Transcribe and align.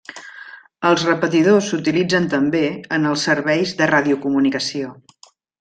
Els 0.91 1.03
repetidors 1.09 1.67
s'utilitzen 1.73 2.27
també 2.33 2.63
en 2.99 3.07
els 3.13 3.29
serveis 3.31 3.77
de 3.83 3.93
radiocomunicació. 3.95 4.95